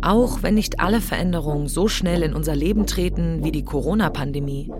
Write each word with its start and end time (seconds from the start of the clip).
Auch 0.00 0.42
wenn 0.42 0.54
nicht 0.54 0.80
alle 0.80 1.00
Veränderungen 1.00 1.68
so 1.68 1.88
schnell 1.88 2.22
in 2.22 2.34
unser 2.34 2.54
Leben 2.54 2.86
treten 2.86 3.44
wie 3.44 3.52
die 3.52 3.64
Corona-Pandemie, 3.64 4.72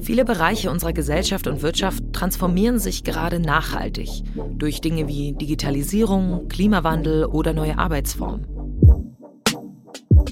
viele 0.00 0.24
Bereiche 0.24 0.70
unserer 0.70 0.92
Gesellschaft 0.92 1.46
und 1.46 1.62
Wirtschaft 1.62 2.02
transformieren 2.12 2.78
sich 2.78 3.02
gerade 3.02 3.40
nachhaltig 3.40 4.22
durch 4.56 4.80
Dinge 4.80 5.08
wie 5.08 5.32
Digitalisierung, 5.32 6.48
Klimawandel 6.48 7.24
oder 7.24 7.52
neue 7.52 7.78
Arbeitsformen. 7.78 8.46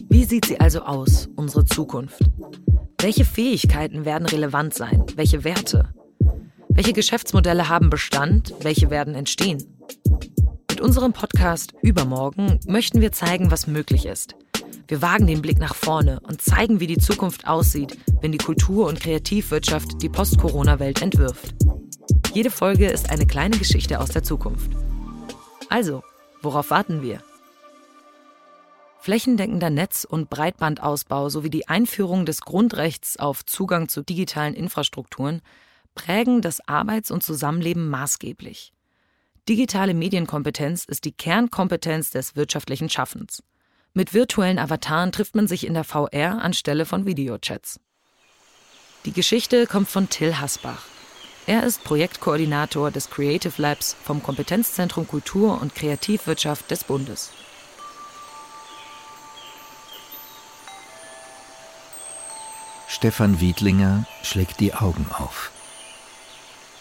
Wie 0.08 0.24
sieht 0.24 0.44
sie 0.44 0.60
also 0.60 0.80
aus, 0.82 1.28
unsere 1.36 1.64
Zukunft? 1.64 2.20
Welche 3.00 3.24
Fähigkeiten 3.24 4.04
werden 4.04 4.26
relevant 4.26 4.74
sein? 4.74 5.04
Welche 5.16 5.44
Werte? 5.44 5.88
Welche 6.68 6.92
Geschäftsmodelle 6.92 7.68
haben 7.68 7.90
Bestand? 7.90 8.54
Welche 8.60 8.90
werden 8.90 9.14
entstehen? 9.14 9.79
Mit 10.80 10.86
unserem 10.86 11.12
Podcast 11.12 11.74
Übermorgen 11.82 12.58
möchten 12.66 13.02
wir 13.02 13.12
zeigen, 13.12 13.50
was 13.50 13.66
möglich 13.66 14.06
ist. 14.06 14.34
Wir 14.88 15.02
wagen 15.02 15.26
den 15.26 15.42
Blick 15.42 15.58
nach 15.58 15.74
vorne 15.74 16.20
und 16.20 16.40
zeigen, 16.40 16.80
wie 16.80 16.86
die 16.86 16.96
Zukunft 16.96 17.46
aussieht, 17.46 17.98
wenn 18.22 18.32
die 18.32 18.38
Kultur- 18.38 18.88
und 18.88 18.98
Kreativwirtschaft 18.98 20.00
die 20.00 20.08
Post-Corona-Welt 20.08 21.02
entwirft. 21.02 21.54
Jede 22.32 22.50
Folge 22.50 22.88
ist 22.88 23.10
eine 23.10 23.26
kleine 23.26 23.58
Geschichte 23.58 24.00
aus 24.00 24.08
der 24.08 24.22
Zukunft. 24.22 24.70
Also, 25.68 26.02
worauf 26.40 26.70
warten 26.70 27.02
wir? 27.02 27.22
Flächendeckender 29.00 29.68
Netz- 29.68 30.06
und 30.06 30.30
Breitbandausbau 30.30 31.28
sowie 31.28 31.50
die 31.50 31.68
Einführung 31.68 32.24
des 32.24 32.40
Grundrechts 32.40 33.18
auf 33.18 33.44
Zugang 33.44 33.90
zu 33.90 34.02
digitalen 34.02 34.54
Infrastrukturen 34.54 35.42
prägen 35.94 36.40
das 36.40 36.66
Arbeits- 36.66 37.10
und 37.10 37.22
Zusammenleben 37.22 37.90
maßgeblich. 37.90 38.72
Digitale 39.48 39.94
Medienkompetenz 39.94 40.84
ist 40.84 41.04
die 41.04 41.12
Kernkompetenz 41.12 42.10
des 42.10 42.36
wirtschaftlichen 42.36 42.88
Schaffens. 42.88 43.42
Mit 43.94 44.14
virtuellen 44.14 44.58
Avataren 44.58 45.12
trifft 45.12 45.34
man 45.34 45.48
sich 45.48 45.66
in 45.66 45.74
der 45.74 45.84
VR 45.84 46.42
anstelle 46.42 46.84
von 46.84 47.06
Videochats. 47.06 47.80
Die 49.06 49.12
Geschichte 49.12 49.66
kommt 49.66 49.88
von 49.88 50.08
Till 50.08 50.38
Hasbach. 50.38 50.84
Er 51.46 51.64
ist 51.64 51.82
Projektkoordinator 51.82 52.90
des 52.90 53.10
Creative 53.10 53.60
Labs 53.60 53.96
vom 54.04 54.22
Kompetenzzentrum 54.22 55.08
Kultur 55.08 55.60
und 55.60 55.74
Kreativwirtschaft 55.74 56.70
des 56.70 56.84
Bundes. 56.84 57.30
Stefan 62.86 63.40
Wiedlinger 63.40 64.04
schlägt 64.22 64.60
die 64.60 64.74
Augen 64.74 65.06
auf. 65.10 65.50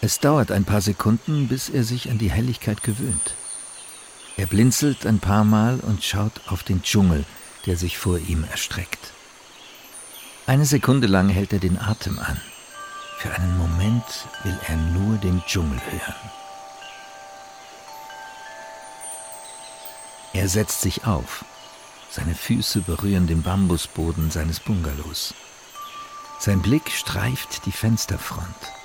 Es 0.02 0.18
dauert 0.18 0.50
ein 0.50 0.64
paar 0.64 0.80
Sekunden, 0.80 1.48
bis 1.48 1.68
er 1.68 1.84
sich 1.84 2.10
an 2.10 2.18
die 2.18 2.30
Helligkeit 2.30 2.82
gewöhnt. 2.82 3.34
Er 4.36 4.46
blinzelt 4.46 5.04
ein 5.04 5.18
paar 5.18 5.44
Mal 5.44 5.80
und 5.80 6.02
schaut 6.02 6.40
auf 6.46 6.62
den 6.62 6.82
Dschungel, 6.82 7.26
der 7.66 7.76
sich 7.76 7.98
vor 7.98 8.18
ihm 8.18 8.44
erstreckt. 8.44 9.12
Eine 10.46 10.64
Sekunde 10.64 11.06
lang 11.06 11.28
hält 11.28 11.52
er 11.52 11.58
den 11.58 11.78
Atem 11.78 12.18
an. 12.18 12.40
Für 13.18 13.34
einen 13.34 13.58
Moment 13.58 14.04
will 14.44 14.58
er 14.66 14.76
nur 14.76 15.18
den 15.18 15.42
Dschungel 15.46 15.78
hören. 15.90 16.30
Er 20.32 20.48
setzt 20.48 20.80
sich 20.80 21.04
auf. 21.04 21.44
Seine 22.10 22.34
Füße 22.34 22.80
berühren 22.80 23.26
den 23.26 23.42
Bambusboden 23.42 24.30
seines 24.30 24.60
Bungalows. 24.60 25.34
Sein 26.38 26.62
Blick 26.62 26.90
streift 26.90 27.66
die 27.66 27.72
Fensterfront. 27.72 28.79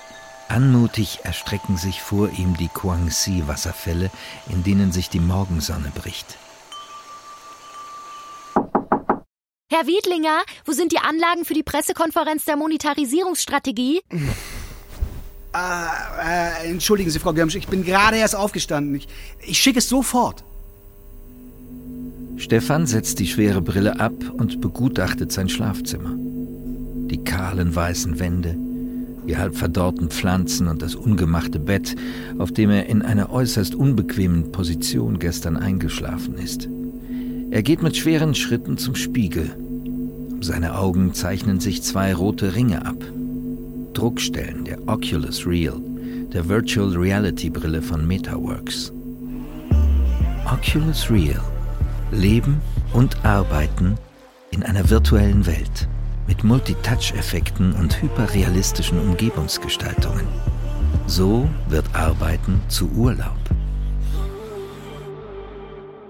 Anmutig 0.47 1.19
erstrecken 1.23 1.77
sich 1.77 2.01
vor 2.01 2.29
ihm 2.29 2.55
die 2.55 2.67
Kuangxi-Wasserfälle, 2.67 4.11
in 4.49 4.63
denen 4.63 4.91
sich 4.91 5.09
die 5.09 5.19
Morgensonne 5.19 5.91
bricht. 5.93 6.37
Herr 9.71 9.87
Wiedlinger, 9.87 10.41
wo 10.63 10.71
sind 10.71 10.91
die 10.91 10.99
Anlagen 10.99 11.43
für 11.43 11.55
die 11.55 11.63
Pressekonferenz 11.63 12.45
der 12.45 12.55
Monetarisierungsstrategie? 12.55 14.01
Äh, 15.53 16.67
äh, 16.67 16.69
entschuldigen 16.69 17.09
Sie, 17.09 17.19
Frau 17.19 17.33
Gömsch, 17.33 17.55
ich 17.55 17.67
bin 17.67 17.83
gerade 17.83 18.17
erst 18.17 18.35
aufgestanden. 18.35 18.95
Ich, 18.95 19.07
ich 19.39 19.57
schicke 19.57 19.79
es 19.79 19.89
sofort. 19.89 20.43
Stefan 22.37 22.85
setzt 22.85 23.19
die 23.19 23.27
schwere 23.27 23.61
Brille 23.61 23.99
ab 23.99 24.13
und 24.37 24.61
begutachtet 24.61 25.31
sein 25.31 25.49
Schlafzimmer. 25.49 26.13
Die 26.15 27.23
kahlen 27.23 27.73
weißen 27.75 28.19
Wände, 28.19 28.57
die 29.27 29.37
halb 29.37 29.55
verdorrten 29.55 30.09
Pflanzen 30.09 30.67
und 30.67 30.81
das 30.81 30.95
ungemachte 30.95 31.59
Bett, 31.59 31.95
auf 32.37 32.51
dem 32.51 32.69
er 32.69 32.87
in 32.87 33.01
einer 33.01 33.31
äußerst 33.31 33.75
unbequemen 33.75 34.51
Position 34.51 35.19
gestern 35.19 35.57
eingeschlafen 35.57 36.35
ist. 36.35 36.69
Er 37.51 37.63
geht 37.63 37.81
mit 37.81 37.95
schweren 37.95 38.35
Schritten 38.35 38.77
zum 38.77 38.95
Spiegel. 38.95 39.55
Um 40.31 40.43
seine 40.43 40.77
Augen 40.77 41.13
zeichnen 41.13 41.59
sich 41.59 41.83
zwei 41.83 42.13
rote 42.13 42.55
Ringe 42.55 42.85
ab. 42.85 42.97
Druckstellen 43.93 44.65
der 44.65 44.79
Oculus 44.87 45.47
Real, 45.47 45.79
der 46.33 46.49
Virtual 46.49 46.95
Reality 46.95 47.49
Brille 47.49 47.81
von 47.81 48.05
MetaWorks. 48.05 48.91
Oculus 50.45 51.09
Real. 51.09 51.41
Leben 52.11 52.57
und 52.93 53.25
Arbeiten 53.25 53.95
in 54.51 54.63
einer 54.63 54.89
virtuellen 54.89 55.45
Welt 55.45 55.87
mit 56.27 56.43
Multitouch-Effekten 56.43 57.73
und 57.73 58.01
hyperrealistischen 58.01 58.99
Umgebungsgestaltungen. 58.99 60.27
So 61.07 61.49
wird 61.69 61.85
Arbeiten 61.93 62.61
zu 62.67 62.89
Urlaub. 62.91 63.37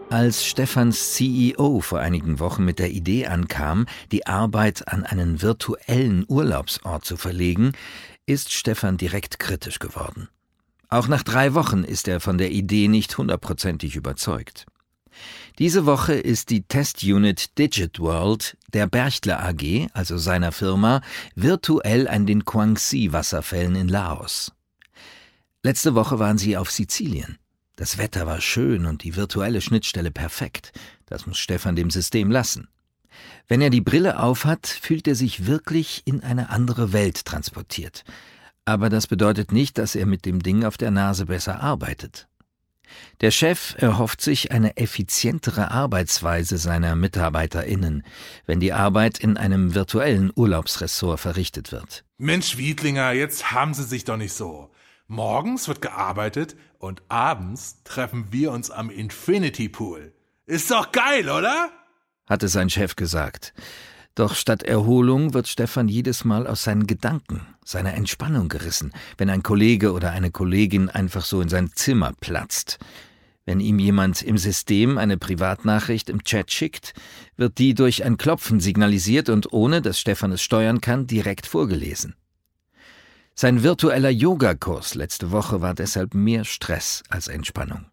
Als 0.09 0.45
Stefans 0.45 1.13
CEO 1.13 1.81
vor 1.81 1.99
einigen 1.99 2.39
Wochen 2.39 2.63
mit 2.63 2.79
der 2.79 2.91
Idee 2.91 3.25
ankam, 3.25 3.85
die 4.11 4.27
Arbeit 4.27 4.87
an 4.87 5.03
einen 5.03 5.41
virtuellen 5.41 6.25
Urlaubsort 6.27 7.03
zu 7.03 7.17
verlegen, 7.17 7.73
ist 8.25 8.53
Stefan 8.53 8.97
direkt 8.97 9.39
kritisch 9.39 9.79
geworden. 9.79 10.29
Auch 10.89 11.07
nach 11.07 11.23
drei 11.23 11.53
Wochen 11.53 11.83
ist 11.83 12.07
er 12.07 12.19
von 12.21 12.37
der 12.37 12.51
Idee 12.51 12.87
nicht 12.87 13.17
hundertprozentig 13.17 13.95
überzeugt. 13.95 14.65
Diese 15.57 15.85
Woche 15.85 16.13
ist 16.13 16.49
die 16.49 16.63
Testunit 16.63 17.57
Digit 17.57 17.99
World 17.99 18.57
der 18.73 18.87
Berchtler 18.87 19.43
AG, 19.43 19.87
also 19.93 20.17
seiner 20.17 20.51
Firma, 20.51 21.01
virtuell 21.35 22.07
an 22.07 22.25
den 22.25 22.43
Kuangxi-Wasserfällen 22.43 23.75
in 23.75 23.87
Laos. 23.87 24.51
Letzte 25.63 25.95
Woche 25.95 26.19
waren 26.19 26.37
sie 26.37 26.57
auf 26.57 26.71
Sizilien. 26.71 27.37
Das 27.75 27.97
Wetter 27.97 28.25
war 28.25 28.39
schön 28.39 28.85
und 28.85 29.03
die 29.03 29.15
virtuelle 29.15 29.61
Schnittstelle 29.61 30.11
perfekt. 30.11 30.71
Das 31.05 31.25
muss 31.25 31.37
Stefan 31.37 31.75
dem 31.75 31.89
System 31.89 32.31
lassen. 32.31 32.67
Wenn 33.47 33.61
er 33.61 33.69
die 33.69 33.81
Brille 33.81 34.19
aufhat, 34.19 34.67
fühlt 34.67 35.07
er 35.07 35.15
sich 35.15 35.45
wirklich 35.45 36.01
in 36.05 36.21
eine 36.21 36.49
andere 36.49 36.93
Welt 36.93 37.25
transportiert. 37.25 38.03
Aber 38.65 38.89
das 38.89 39.07
bedeutet 39.07 39.51
nicht, 39.51 39.77
dass 39.77 39.95
er 39.95 40.05
mit 40.05 40.25
dem 40.25 40.41
Ding 40.41 40.63
auf 40.63 40.77
der 40.77 40.91
Nase 40.91 41.27
besser 41.27 41.61
arbeitet. 41.61 42.27
Der 43.21 43.31
Chef 43.31 43.75
erhofft 43.77 44.21
sich 44.21 44.51
eine 44.51 44.77
effizientere 44.77 45.71
Arbeitsweise 45.71 46.57
seiner 46.57 46.95
MitarbeiterInnen, 46.95 48.03
wenn 48.45 48.59
die 48.59 48.73
Arbeit 48.73 49.19
in 49.19 49.37
einem 49.37 49.75
virtuellen 49.75 50.31
Urlaubsressort 50.35 51.19
verrichtet 51.19 51.71
wird. 51.71 52.03
Mensch, 52.17 52.57
Wiedlinger, 52.57 53.11
jetzt 53.11 53.51
haben 53.51 53.73
Sie 53.73 53.83
sich 53.83 54.03
doch 54.03 54.17
nicht 54.17 54.33
so. 54.33 54.71
Morgens 55.07 55.67
wird 55.67 55.81
gearbeitet 55.81 56.55
und 56.79 57.03
abends 57.09 57.83
treffen 57.83 58.27
wir 58.31 58.51
uns 58.51 58.71
am 58.71 58.89
Infinity 58.89 59.69
Pool. 59.69 60.13
Ist 60.45 60.71
doch 60.71 60.91
geil, 60.91 61.29
oder? 61.29 61.71
hatte 62.27 62.47
sein 62.47 62.69
Chef 62.69 62.95
gesagt. 62.95 63.53
Doch 64.15 64.33
statt 64.33 64.63
Erholung 64.63 65.33
wird 65.33 65.49
Stefan 65.49 65.89
jedes 65.89 66.23
Mal 66.23 66.47
aus 66.47 66.63
seinen 66.63 66.87
Gedanken, 66.87 67.41
seiner 67.65 67.93
Entspannung 67.95 68.47
gerissen, 68.47 68.93
wenn 69.17 69.29
ein 69.29 69.43
Kollege 69.43 69.91
oder 69.91 70.11
eine 70.11 70.31
Kollegin 70.31 70.89
einfach 70.89 71.25
so 71.25 71.41
in 71.41 71.49
sein 71.49 71.71
Zimmer 71.75 72.13
platzt. 72.21 72.79
Wenn 73.43 73.59
ihm 73.59 73.77
jemand 73.77 74.21
im 74.21 74.37
System 74.37 74.97
eine 74.97 75.17
Privatnachricht 75.17 76.09
im 76.09 76.23
Chat 76.23 76.51
schickt, 76.51 76.93
wird 77.35 77.57
die 77.57 77.73
durch 77.73 78.05
ein 78.05 78.15
Klopfen 78.17 78.61
signalisiert 78.61 79.27
und 79.27 79.51
ohne 79.51 79.81
dass 79.81 79.99
Stefan 79.99 80.31
es 80.31 80.41
steuern 80.41 80.79
kann, 80.79 81.07
direkt 81.07 81.45
vorgelesen. 81.45 82.15
Sein 83.35 83.63
virtueller 83.63 84.09
Yogakurs 84.09 84.95
letzte 84.95 85.31
Woche 85.31 85.59
war 85.59 85.73
deshalb 85.73 86.13
mehr 86.13 86.45
Stress 86.45 87.03
als 87.09 87.27
Entspannung. 87.27 87.85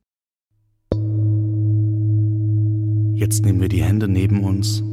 Jetzt 3.15 3.45
nehmen 3.45 3.61
wir 3.61 3.69
die 3.69 3.83
Hände 3.83 4.07
neben 4.07 4.45
uns 4.45 4.85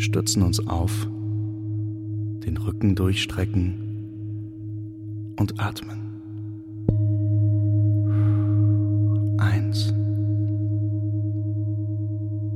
stützen 0.00 0.42
uns 0.42 0.66
auf, 0.66 1.06
den 1.06 2.56
Rücken 2.56 2.94
durchstrecken 2.94 3.74
und 5.38 5.60
atmen. 5.60 5.98
Eins, 9.38 9.92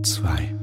zwei, 0.02 0.54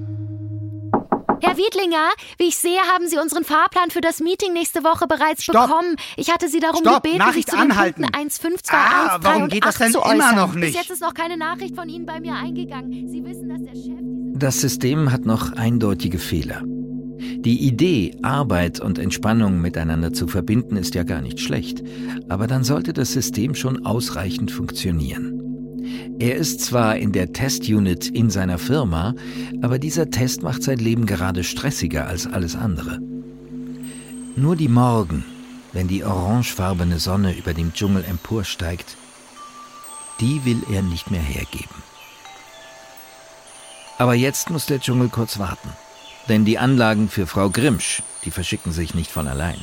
Herr 1.43 1.57
Wiedlinger, 1.57 2.09
wie 2.37 2.45
ich 2.49 2.55
sehe, 2.57 2.77
haben 2.93 3.07
Sie 3.07 3.17
unseren 3.17 3.43
Fahrplan 3.43 3.89
für 3.89 4.01
das 4.01 4.19
Meeting 4.19 4.53
nächste 4.53 4.83
Woche 4.83 5.07
bereits 5.07 5.43
Stopp. 5.43 5.67
bekommen. 5.67 5.95
Ich 6.15 6.31
hatte 6.31 6.47
Sie 6.47 6.59
darum 6.59 6.81
Stopp. 6.81 7.01
gebeten, 7.03 7.17
Nachricht 7.17 7.35
sich 7.35 7.45
zu 7.47 7.55
den 7.57 7.71
anhalten. 7.71 8.01
Punkten 8.03 8.19
1, 8.21 8.37
5, 8.37 8.61
2, 8.61 8.77
Ah, 8.77 9.15
1, 9.15 9.23
3 9.23 9.29
warum 9.33 9.47
geht 9.49 9.65
das 9.65 9.75
8 9.75 9.81
denn 9.81 9.89
immer 9.89 10.03
äußern. 10.05 10.35
noch 10.35 10.53
Bis 10.53 10.61
nicht? 10.63 10.75
jetzt 10.75 10.91
ist 10.91 11.01
noch 11.01 11.13
keine 11.15 11.37
Nachricht 11.37 11.75
von 11.75 11.89
Ihnen 11.89 12.05
bei 12.05 12.19
mir 12.19 12.35
eingegangen. 12.35 13.07
Sie 13.09 13.23
wissen, 13.23 13.49
dass 13.49 13.61
der 13.63 13.73
Chef... 13.75 13.99
Das 14.39 14.61
System 14.61 15.11
hat 15.11 15.25
noch 15.25 15.51
eindeutige 15.53 16.19
Fehler. 16.19 16.61
Die 17.21 17.67
Idee, 17.67 18.15
Arbeit 18.23 18.79
und 18.79 18.97
Entspannung 18.97 19.61
miteinander 19.61 20.11
zu 20.13 20.27
verbinden, 20.27 20.75
ist 20.75 20.95
ja 20.95 21.03
gar 21.03 21.21
nicht 21.21 21.39
schlecht, 21.39 21.83
aber 22.29 22.47
dann 22.47 22.63
sollte 22.63 22.93
das 22.93 23.13
System 23.13 23.55
schon 23.55 23.85
ausreichend 23.85 24.51
funktionieren. 24.51 25.37
Er 26.19 26.35
ist 26.35 26.61
zwar 26.61 26.97
in 26.97 27.11
der 27.11 27.33
Testunit 27.33 28.07
in 28.07 28.29
seiner 28.29 28.57
Firma, 28.57 29.15
aber 29.61 29.79
dieser 29.79 30.09
Test 30.09 30.43
macht 30.43 30.63
sein 30.63 30.77
Leben 30.77 31.05
gerade 31.05 31.43
stressiger 31.43 32.07
als 32.07 32.27
alles 32.27 32.55
andere. 32.55 32.99
Nur 34.35 34.55
die 34.55 34.67
Morgen, 34.67 35.25
wenn 35.73 35.87
die 35.87 36.03
orangefarbene 36.03 36.99
Sonne 36.99 37.37
über 37.37 37.53
dem 37.53 37.73
Dschungel 37.73 38.03
emporsteigt, 38.03 38.97
die 40.19 40.45
will 40.45 40.61
er 40.71 40.81
nicht 40.81 41.11
mehr 41.11 41.21
hergeben. 41.21 41.83
Aber 43.97 44.13
jetzt 44.15 44.49
muss 44.49 44.65
der 44.65 44.79
Dschungel 44.79 45.09
kurz 45.09 45.37
warten. 45.37 45.69
Denn 46.31 46.45
die 46.45 46.57
Anlagen 46.57 47.09
für 47.09 47.27
Frau 47.27 47.49
Grimsch, 47.49 48.03
die 48.23 48.31
verschicken 48.31 48.71
sich 48.71 48.95
nicht 48.95 49.11
von 49.11 49.27
allein. 49.27 49.57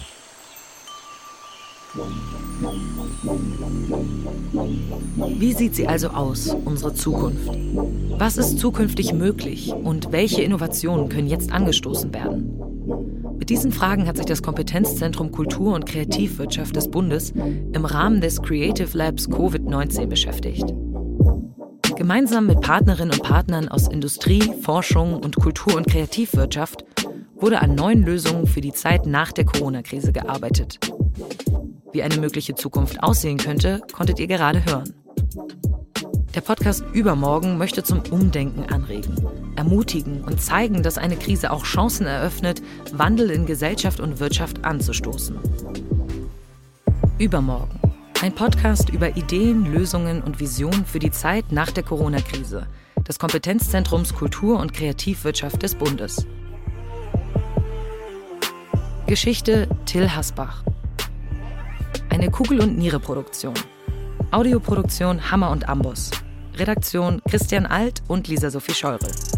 Wie 5.38 5.55
sieht 5.55 5.75
sie 5.75 5.88
also 5.88 6.09
aus, 6.09 6.55
unsere 6.67 6.93
Zukunft? 6.93 7.49
Was 8.19 8.37
ist 8.37 8.59
zukünftig 8.59 9.15
möglich 9.15 9.73
und 9.73 10.12
welche 10.12 10.43
Innovationen 10.43 11.09
können 11.09 11.29
jetzt 11.29 11.50
angestoßen 11.53 12.12
werden? 12.12 12.61
Mit 13.38 13.49
diesen 13.49 13.73
Fragen 13.73 14.06
hat 14.06 14.19
sich 14.19 14.26
das 14.26 14.43
Kompetenzzentrum 14.43 15.32
Kultur- 15.32 15.75
und 15.75 15.87
Kreativwirtschaft 15.87 16.76
des 16.76 16.91
Bundes 16.91 17.31
im 17.31 17.85
Rahmen 17.87 18.21
des 18.21 18.43
Creative 18.43 18.94
Labs 18.94 19.26
Covid-19 19.31 20.05
beschäftigt. 20.05 20.67
Gemeinsam 21.99 22.47
mit 22.47 22.61
Partnerinnen 22.61 23.12
und 23.12 23.25
Partnern 23.25 23.67
aus 23.67 23.89
Industrie, 23.89 24.55
Forschung 24.62 25.15
und 25.15 25.35
Kultur- 25.35 25.75
und 25.75 25.89
Kreativwirtschaft 25.89 26.85
wurde 27.35 27.61
an 27.61 27.75
neuen 27.75 28.05
Lösungen 28.05 28.47
für 28.47 28.61
die 28.61 28.73
Zeit 28.73 29.05
nach 29.05 29.33
der 29.33 29.45
Corona-Krise 29.45 30.12
gearbeitet. 30.12 30.79
Wie 31.91 32.05
eine 32.05 32.19
mögliche 32.19 32.55
Zukunft 32.55 33.03
aussehen 33.03 33.37
könnte, 33.37 33.83
konntet 33.93 34.21
ihr 34.21 34.29
gerade 34.29 34.65
hören. 34.65 34.95
Der 36.37 36.41
Podcast 36.41 36.85
Übermorgen 36.93 37.59
möchte 37.59 37.83
zum 37.83 38.00
Umdenken 38.12 38.73
anregen, 38.73 39.17
ermutigen 39.56 40.23
und 40.23 40.41
zeigen, 40.41 40.85
dass 40.85 40.99
eine 40.99 41.17
Krise 41.17 41.50
auch 41.50 41.65
Chancen 41.65 42.06
eröffnet, 42.06 42.62
Wandel 42.93 43.29
in 43.29 43.45
Gesellschaft 43.45 43.99
und 43.99 44.21
Wirtschaft 44.21 44.65
anzustoßen. 44.65 45.37
Übermorgen. 47.19 47.77
Ein 48.20 48.35
Podcast 48.35 48.88
über 48.91 49.17
Ideen, 49.17 49.73
Lösungen 49.73 50.23
und 50.23 50.41
Visionen 50.41 50.85
für 50.85 50.99
die 50.99 51.12
Zeit 51.12 51.53
nach 51.53 51.70
der 51.70 51.85
Corona-Krise 51.85 52.67
des 53.06 53.17
Kompetenzzentrums 53.17 54.12
Kultur- 54.12 54.59
und 54.59 54.75
Kreativwirtschaft 54.75 55.62
des 55.62 55.76
Bundes. 55.76 56.26
Geschichte 59.06 59.69
Till 59.87 60.11
Hasbach. 60.11 60.65
Eine 62.09 62.29
Kugel- 62.32 62.61
und 62.61 62.76
Niere-Produktion. 62.76 63.55
Audioproduktion 64.32 65.31
Hammer 65.31 65.50
und 65.50 65.69
Amboss. 65.69 66.11
Redaktion 66.56 67.23
Christian 67.31 67.67
Alt 67.67 68.03
und 68.09 68.26
Lisa 68.26 68.50
Sophie 68.50 68.75
Scheure. 68.75 69.38